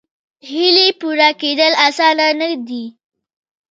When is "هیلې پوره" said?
0.49-1.29